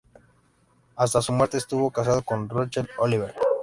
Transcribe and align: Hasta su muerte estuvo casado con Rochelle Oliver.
Hasta 0.95 1.21
su 1.21 1.31
muerte 1.31 1.57
estuvo 1.57 1.91
casado 1.91 2.23
con 2.23 2.49
Rochelle 2.49 2.89
Oliver. 2.97 3.35